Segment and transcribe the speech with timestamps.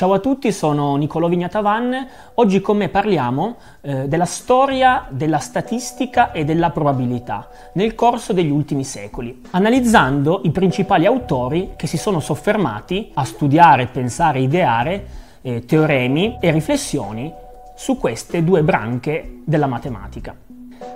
[0.00, 2.06] Ciao a tutti, sono Niccolò Vignatavan.
[2.36, 8.48] Oggi con me parliamo eh, della storia della statistica e della probabilità nel corso degli
[8.48, 15.06] ultimi secoli, analizzando i principali autori che si sono soffermati a studiare, pensare, ideare
[15.42, 17.30] eh, teoremi e riflessioni
[17.76, 20.34] su queste due branche della matematica.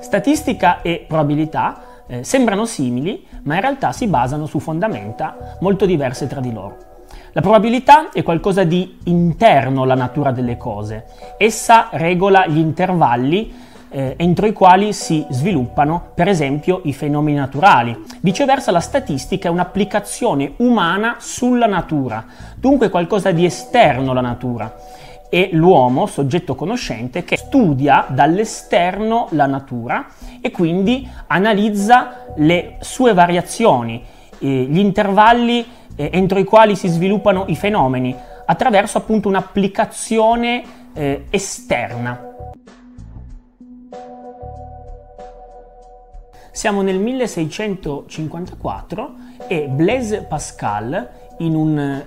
[0.00, 6.26] Statistica e probabilità eh, sembrano simili, ma in realtà si basano su fondamenta molto diverse
[6.26, 6.92] tra di loro.
[7.36, 11.06] La probabilità è qualcosa di interno alla natura delle cose.
[11.36, 13.52] Essa regola gli intervalli
[13.88, 18.04] eh, entro i quali si sviluppano, per esempio, i fenomeni naturali.
[18.20, 24.72] Viceversa, la statistica è un'applicazione umana sulla natura, dunque qualcosa di esterno alla natura.
[25.28, 30.06] È l'uomo, soggetto conoscente, che studia dall'esterno la natura
[30.40, 34.00] e quindi analizza le sue variazioni,
[34.38, 38.14] eh, gli intervalli eh, entro i quali si sviluppano i fenomeni
[38.46, 42.32] attraverso appunto un'applicazione eh, esterna.
[46.50, 49.14] Siamo nel 1654
[49.48, 52.06] e Blaise Pascal, in, un, eh,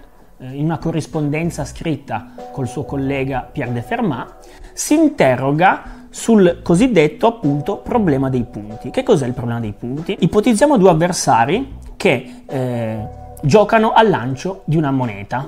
[0.54, 7.80] in, una corrispondenza scritta col suo collega Pierre de Fermat, si interroga sul cosiddetto appunto
[7.80, 8.90] problema dei punti.
[8.90, 10.16] Che cos'è il problema dei punti?
[10.18, 15.48] Ipotizziamo due avversari che eh, giocano al lancio di una moneta.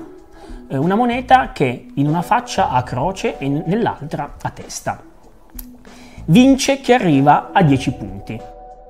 [0.68, 5.02] Eh, una moneta che in una faccia ha croce e nell'altra ha testa.
[6.26, 8.40] Vince chi arriva a 10 punti.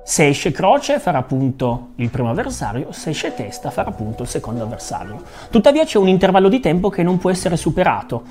[0.03, 4.63] Se esce croce farà punto il primo avversario, se esce testa farà punto il secondo
[4.63, 5.21] avversario.
[5.49, 8.23] Tuttavia c'è un intervallo di tempo che non può essere superato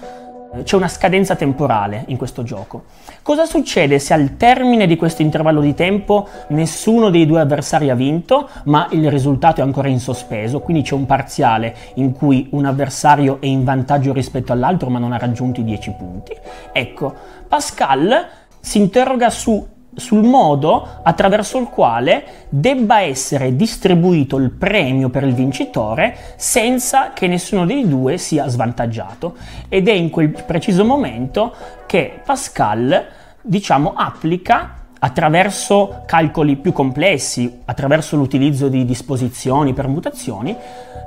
[0.64, 2.84] c'è una scadenza temporale in questo gioco.
[3.22, 7.94] Cosa succede se al termine di questo intervallo di tempo nessuno dei due avversari ha
[7.94, 12.64] vinto, ma il risultato è ancora in sospeso, quindi c'è un parziale in cui un
[12.64, 16.36] avversario è in vantaggio rispetto all'altro ma non ha raggiunto i 10 punti?
[16.72, 17.14] Ecco,
[17.46, 18.26] Pascal
[18.58, 25.34] si interroga su sul modo attraverso il quale debba essere distribuito il premio per il
[25.34, 29.34] vincitore senza che nessuno dei due sia svantaggiato.
[29.68, 31.55] Ed è in quel preciso momento
[31.86, 33.06] che Pascal,
[33.40, 40.55] diciamo, applica attraverso calcoli più complessi, attraverso l'utilizzo di disposizioni, permutazioni,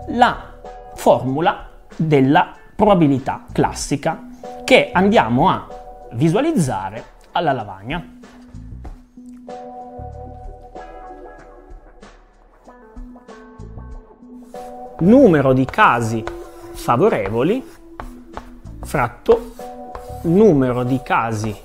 [0.09, 0.51] la
[0.95, 4.29] formula della probabilità classica
[4.63, 5.67] che andiamo a
[6.13, 8.12] visualizzare alla lavagna.
[15.03, 16.23] Numero di casi
[16.71, 17.63] favorevoli
[18.83, 19.53] fratto
[20.23, 21.55] numero di casi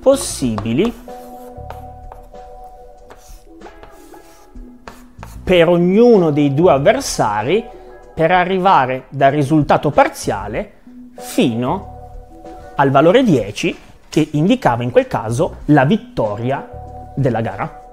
[0.00, 0.92] possibili
[5.42, 7.64] per ognuno dei due avversari
[8.12, 10.72] per arrivare dal risultato parziale
[11.14, 11.94] fino
[12.74, 13.78] al valore 10
[14.08, 16.68] che indicava in quel caso la vittoria
[17.14, 17.84] della gara.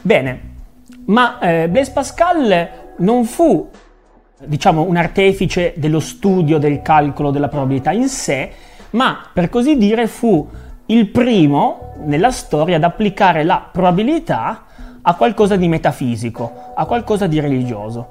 [0.00, 0.47] Bene,
[1.08, 3.68] ma eh, Blaise Pascal non fu,
[4.44, 8.50] diciamo, un artefice dello studio del calcolo della probabilità in sé,
[8.90, 10.46] ma per così dire fu
[10.86, 14.64] il primo nella storia ad applicare la probabilità
[15.02, 18.08] a qualcosa di metafisico, a qualcosa di religioso.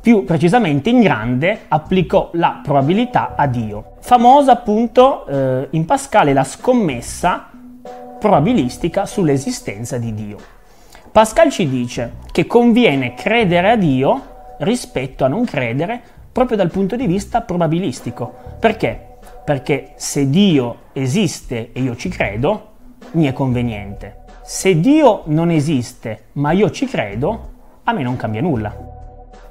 [0.00, 3.94] Più precisamente in grande applicò la probabilità a Dio.
[4.00, 7.50] Famosa appunto eh, in Pascal la scommessa
[8.20, 10.54] probabilistica sull'esistenza di Dio.
[11.16, 15.98] Pascal ci dice che conviene credere a Dio rispetto a non credere
[16.30, 18.34] proprio dal punto di vista probabilistico.
[18.60, 19.16] Perché?
[19.42, 22.72] Perché se Dio esiste e io ci credo,
[23.12, 24.24] mi è conveniente.
[24.42, 27.52] Se Dio non esiste ma io ci credo,
[27.84, 28.76] a me non cambia nulla.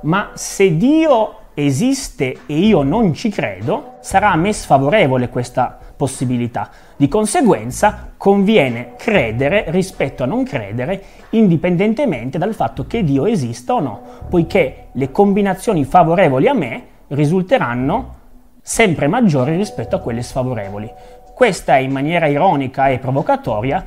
[0.01, 6.69] Ma se Dio esiste e io non ci credo, sarà a me sfavorevole questa possibilità.
[6.95, 13.79] Di conseguenza conviene credere rispetto a non credere indipendentemente dal fatto che Dio esista o
[13.79, 18.13] no, poiché le combinazioni favorevoli a me risulteranno
[18.61, 20.91] sempre maggiori rispetto a quelle sfavorevoli.
[21.33, 23.85] Questa è in maniera ironica e provocatoria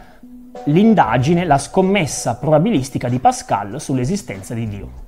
[0.65, 5.07] l'indagine, la scommessa probabilistica di Pascal sull'esistenza di Dio.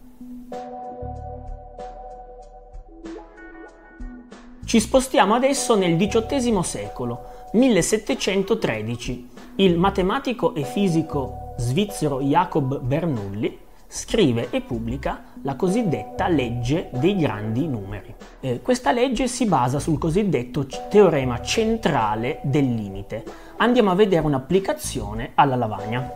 [4.71, 9.29] Ci spostiamo adesso nel XVIII secolo, 1713.
[9.57, 13.59] Il matematico e fisico svizzero Jacob Bernoulli
[13.89, 18.15] scrive e pubblica la cosiddetta legge dei grandi numeri.
[18.39, 23.25] Eh, questa legge si basa sul cosiddetto teorema centrale del limite.
[23.57, 26.13] Andiamo a vedere un'applicazione alla lavagna.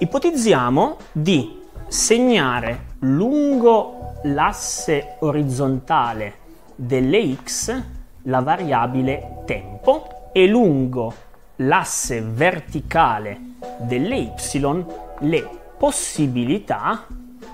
[0.00, 1.56] Ipotizziamo di
[1.86, 6.46] segnare lungo l'asse orizzontale
[6.80, 7.82] delle x
[8.22, 11.12] la variabile tempo e lungo
[11.56, 13.40] l'asse verticale
[13.80, 14.32] delle y
[15.20, 17.04] le possibilità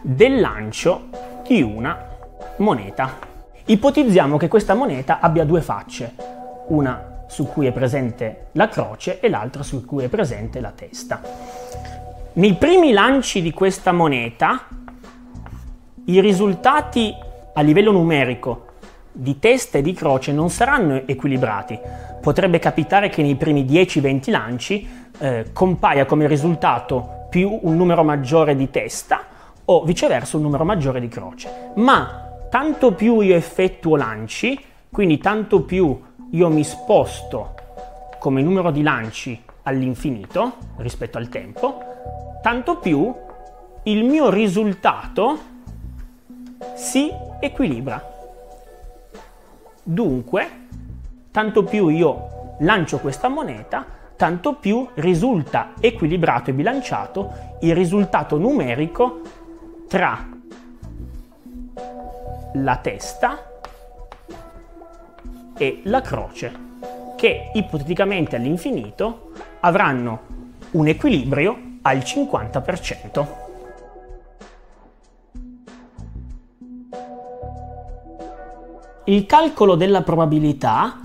[0.02, 1.08] del lancio
[1.46, 1.98] di una
[2.58, 3.18] moneta.
[3.64, 6.14] Ipotizziamo che questa moneta abbia due facce,
[6.68, 11.22] una su cui è presente la croce e l'altra su cui è presente la testa.
[12.34, 14.68] Nei primi lanci di questa moneta
[16.04, 17.14] i risultati
[17.54, 18.72] a livello numerico
[19.16, 21.78] di testa e di croce non saranno equilibrati.
[22.20, 24.88] Potrebbe capitare che nei primi 10-20 lanci
[25.18, 29.24] eh, compaia come risultato più un numero maggiore di testa
[29.66, 31.72] o viceversa un numero maggiore di croce.
[31.76, 34.58] Ma tanto più io effettuo lanci,
[34.90, 35.98] quindi tanto più
[36.30, 37.54] io mi sposto
[38.18, 43.14] come numero di lanci all'infinito rispetto al tempo, tanto più
[43.84, 45.38] il mio risultato
[46.74, 48.13] si equilibra.
[49.86, 50.48] Dunque,
[51.30, 53.84] tanto più io lancio questa moneta,
[54.16, 59.20] tanto più risulta equilibrato e bilanciato il risultato numerico
[59.86, 60.26] tra
[62.54, 63.50] la testa
[65.58, 66.52] e la croce,
[67.16, 70.20] che ipoteticamente all'infinito avranno
[70.70, 73.43] un equilibrio al 50%.
[79.06, 80.98] Il calcolo della probabilità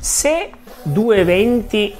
[0.00, 0.50] Se
[0.82, 1.94] due eventi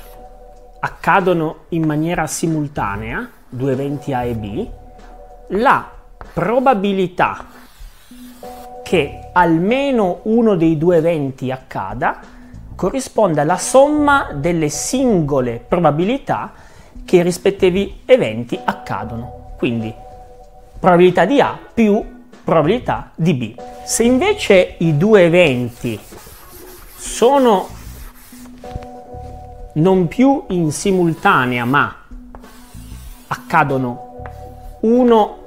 [0.81, 4.69] accadono in maniera simultanea, due eventi A e B,
[5.49, 5.89] la
[6.33, 7.47] probabilità
[8.83, 12.21] che almeno uno dei due eventi accada
[12.75, 16.53] corrisponde alla somma delle singole probabilità
[17.05, 19.53] che i rispettivi eventi accadono.
[19.57, 19.95] Quindi
[20.79, 22.13] probabilità di A più
[22.45, 23.55] probabilità di B.
[23.85, 25.99] Se invece i due eventi
[26.97, 27.69] sono
[29.75, 31.97] non più in simultanea ma
[33.27, 34.23] accadono
[34.81, 35.39] uno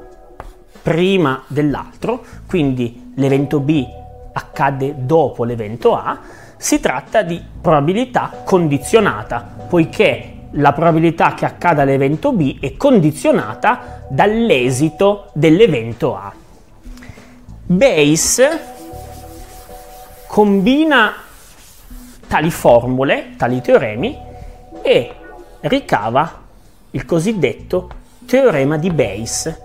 [0.82, 3.86] prima dell'altro, quindi l'evento B
[4.34, 6.20] accade dopo l'evento A,
[6.58, 15.30] si tratta di probabilità condizionata, poiché la probabilità che accada l'evento B è condizionata dall'esito
[15.34, 16.34] dell'evento A.
[17.66, 18.42] Bayes
[20.28, 21.14] combina
[22.28, 24.18] tali formule, tali teoremi
[24.82, 25.16] e
[25.62, 26.44] ricava
[26.92, 27.90] il cosiddetto
[28.26, 29.62] teorema di Bayes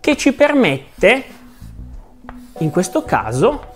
[0.00, 1.24] che ci permette
[2.58, 3.72] in questo caso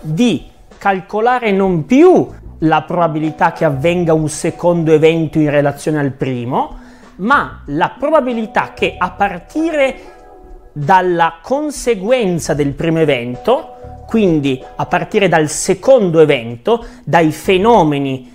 [0.00, 2.28] di calcolare non più
[2.60, 6.78] la probabilità che avvenga un secondo evento in relazione al primo,
[7.16, 10.14] ma la probabilità che a partire
[10.72, 18.34] dalla conseguenza del primo evento, quindi a partire dal secondo evento, dai fenomeni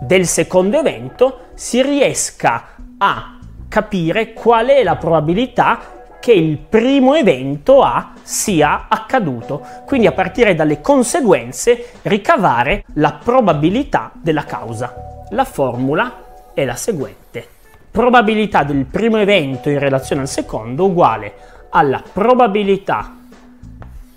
[0.00, 5.97] del secondo evento, si riesca a capire qual è la probabilità
[6.28, 9.66] che il primo evento A sia accaduto.
[9.86, 15.24] Quindi a partire dalle conseguenze ricavare la probabilità della causa.
[15.30, 17.48] La formula è la seguente.
[17.90, 21.32] Probabilità del primo evento in relazione al secondo uguale
[21.70, 23.16] alla probabilità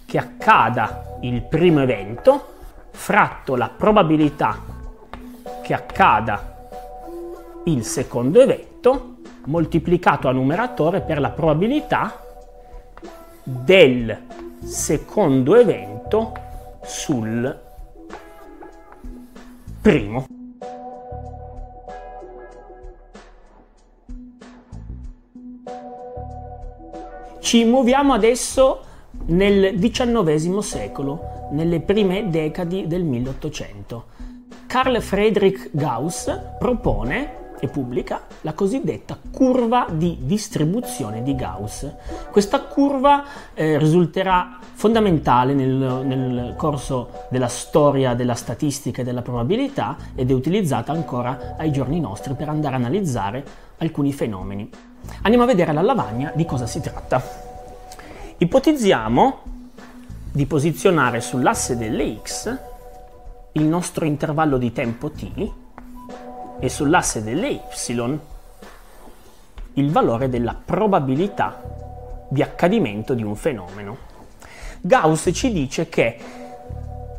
[0.06, 2.56] che accada il primo evento
[2.92, 4.60] fratto la probabilità
[5.64, 6.68] che accada
[7.68, 9.16] il secondo evento
[9.46, 12.24] moltiplicato a numeratore per la probabilità
[13.44, 14.18] del
[14.64, 16.34] secondo evento
[16.84, 17.60] sul
[19.82, 20.26] primo.
[27.40, 28.84] Ci muoviamo adesso
[29.26, 34.06] nel XIX secolo nelle prime decadi del 1800.
[34.68, 41.88] Carl Friedrich Gauss propone e pubblica la cosiddetta curva di distribuzione di Gauss.
[42.32, 49.96] Questa curva eh, risulterà fondamentale nel, nel, corso della storia della statistica e della probabilità
[50.16, 53.46] ed è utilizzata ancora ai giorni nostri per andare a analizzare
[53.78, 54.68] alcuni fenomeni.
[55.22, 57.22] Andiamo a vedere alla lavagna di cosa si tratta.
[58.38, 59.40] Ipotizziamo
[60.32, 62.58] di posizionare sull'asse delle x
[63.54, 65.61] il nostro intervallo di tempo t
[66.62, 67.62] e sull'asse delle y
[69.74, 71.60] il valore della probabilità
[72.30, 73.98] di accadimento di un fenomeno.
[74.80, 76.18] Gauss ci dice che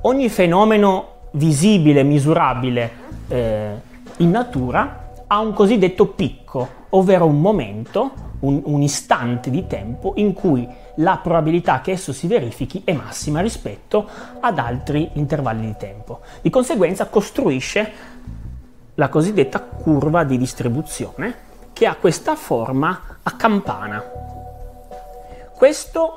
[0.03, 2.91] ogni fenomeno visibile, misurabile
[3.29, 3.73] eh,
[4.19, 10.35] in natura ha un cosiddetto picco, ovvero un momento, un, un istante di tempo in
[10.35, 14.07] cui la probabilità che esso si verifichi è massima rispetto
[14.41, 16.21] ad altri intervalli di tempo.
[16.43, 18.12] Di conseguenza costruisce
[18.95, 24.05] la cosiddetta curva di distribuzione che ha questa forma a campana.
[25.55, 26.17] Questo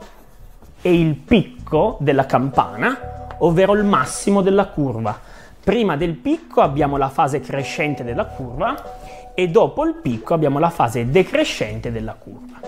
[0.81, 5.17] è il picco della campana, ovvero il massimo della curva.
[5.63, 10.69] Prima del picco abbiamo la fase crescente della curva e dopo il picco abbiamo la
[10.69, 12.59] fase decrescente della curva.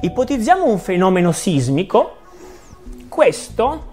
[0.00, 2.16] Ipotizziamo un fenomeno sismico,
[3.08, 3.92] questo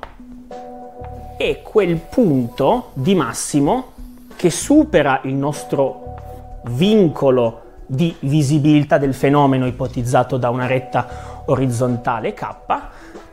[1.37, 3.95] è quel punto di massimo
[4.37, 12.55] che supera il nostro vincolo di visibilità del fenomeno ipotizzato da una retta orizzontale K,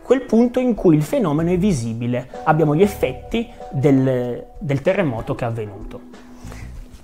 [0.02, 5.44] quel punto in cui il fenomeno è visibile, abbiamo gli effetti del, del terremoto che
[5.44, 6.00] è avvenuto.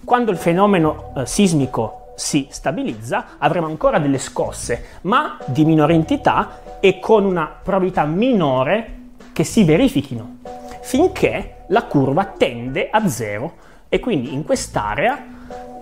[0.04, 6.78] Quando il fenomeno eh, sismico si stabilizza avremo ancora delle scosse, ma di minore entità
[6.80, 8.98] e con una probabilità minore
[9.32, 10.38] che si verifichino,
[10.80, 15.18] finché la curva tende a zero e quindi in quest'area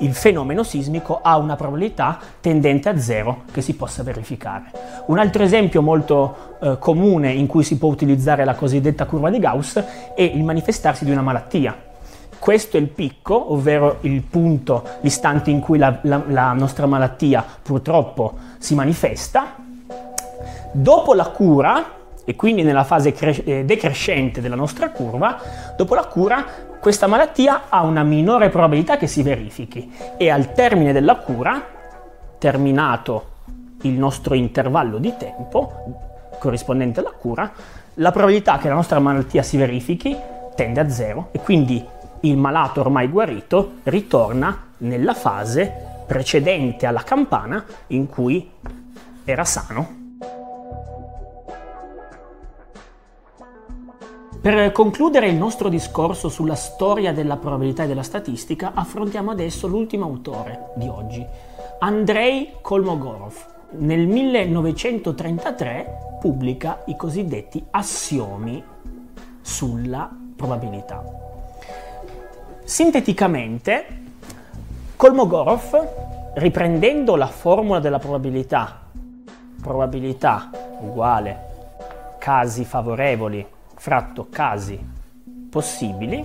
[0.00, 4.70] il fenomeno sismico ha una probabilità tendente a zero che si possa verificare.
[5.06, 9.38] Un altro esempio molto eh, comune in cui si può utilizzare la cosiddetta curva di
[9.38, 9.82] Gauss
[10.14, 11.76] è il manifestarsi di una malattia.
[12.38, 17.44] Questo è il picco, ovvero il punto, l'istante in cui la, la, la nostra malattia
[17.62, 19.56] purtroppo si manifesta.
[20.70, 25.40] Dopo la cura, e quindi nella fase cre- eh, decrescente della nostra curva,
[25.76, 26.46] dopo la cura
[26.80, 29.92] questa malattia ha una minore probabilità che si verifichi.
[30.16, 31.62] E al termine della cura,
[32.38, 33.36] terminato
[33.82, 36.06] il nostro intervallo di tempo
[36.38, 37.50] corrispondente alla cura,
[37.94, 40.16] la probabilità che la nostra malattia si verifichi
[40.54, 41.84] tende a zero e quindi
[42.20, 45.72] il malato ormai guarito ritorna nella fase
[46.06, 48.50] precedente alla campana in cui
[49.24, 49.97] era sano
[54.40, 60.04] Per concludere il nostro discorso sulla storia della probabilità e della statistica, affrontiamo adesso l'ultimo
[60.04, 61.26] autore di oggi,
[61.80, 63.34] Andrei Kolmogorov.
[63.78, 68.62] Nel 1933 pubblica i cosiddetti assiomi
[69.40, 71.02] sulla probabilità.
[72.62, 73.86] Sinteticamente,
[74.94, 78.82] Kolmogorov, riprendendo la formula della probabilità,
[79.60, 80.48] probabilità
[80.80, 81.46] uguale
[82.18, 83.56] casi favorevoli
[83.88, 84.78] fratto casi
[85.50, 86.22] possibili,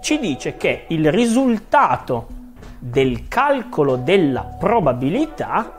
[0.00, 2.26] ci dice che il risultato
[2.78, 5.74] del calcolo della probabilità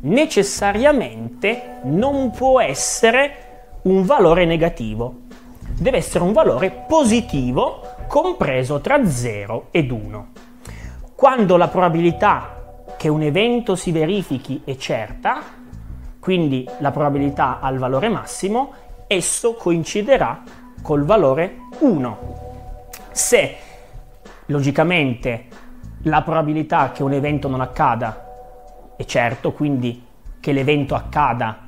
[0.00, 5.20] necessariamente non può essere un valore negativo,
[5.78, 10.28] deve essere un valore positivo compreso tra 0 ed 1.
[11.14, 15.40] Quando la probabilità che un evento si verifichi è certa,
[16.18, 20.40] quindi la probabilità al valore massimo, esso coinciderà
[20.82, 22.18] col valore 1.
[23.10, 23.56] Se
[24.46, 25.46] logicamente
[26.02, 30.06] la probabilità che un evento non accada è certo, quindi
[30.38, 31.58] che l'evento accada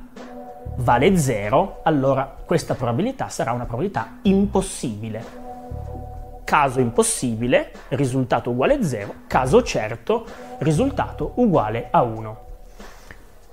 [0.77, 5.41] vale 0, allora questa probabilità sarà una probabilità impossibile.
[6.45, 10.25] Caso impossibile, risultato uguale a 0, caso certo,
[10.59, 12.42] risultato uguale a 1.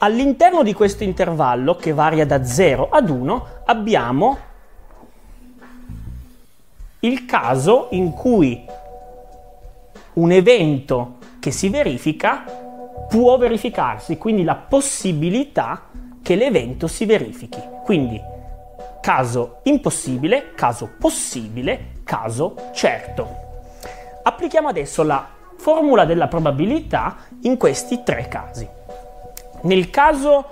[0.03, 4.39] All'interno di questo intervallo, che varia da 0 ad 1, abbiamo
[7.01, 8.65] il caso in cui
[10.15, 12.45] un evento che si verifica
[13.11, 15.89] può verificarsi, quindi la possibilità
[16.23, 17.61] che l'evento si verifichi.
[17.85, 18.19] Quindi
[19.03, 23.37] caso impossibile, caso possibile, caso certo.
[24.23, 28.79] Applichiamo adesso la formula della probabilità in questi tre casi.
[29.63, 30.45] Nel caso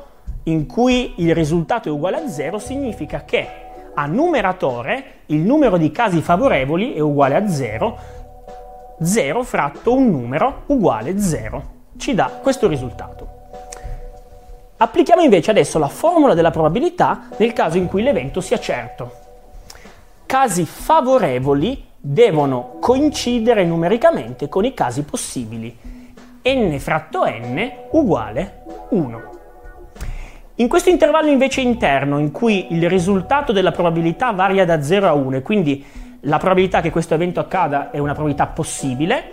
[0.45, 3.49] in cui il risultato è uguale a 0 significa che
[3.95, 7.99] a numeratore il numero di casi favorevoli è uguale a 0,
[9.01, 11.77] 0 fratto un numero uguale 0.
[11.97, 13.27] Ci dà questo risultato.
[14.77, 19.11] Applichiamo invece adesso la formula della probabilità nel caso in cui l'evento sia certo.
[20.25, 25.77] Casi favorevoli devono coincidere numericamente con i casi possibili.
[26.55, 29.37] N fratto n uguale 1.
[30.57, 35.13] In questo intervallo invece interno, in cui il risultato della probabilità varia da 0 a
[35.13, 35.85] 1 e quindi
[36.23, 39.33] la probabilità che questo evento accada è una probabilità possibile,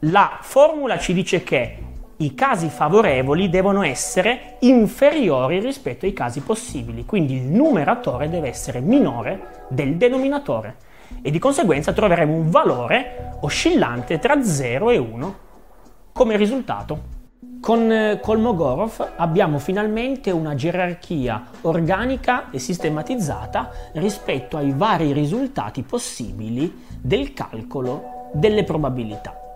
[0.00, 1.78] la formula ci dice che
[2.16, 8.80] i casi favorevoli devono essere inferiori rispetto ai casi possibili, quindi il numeratore deve essere
[8.80, 10.76] minore del denominatore
[11.22, 15.36] e di conseguenza troveremo un valore oscillante tra 0 e 1
[16.18, 17.16] come risultato.
[17.60, 26.86] Con eh, Kolmogorov abbiamo finalmente una gerarchia organica e sistematizzata rispetto ai vari risultati possibili
[27.00, 29.47] del calcolo delle probabilità.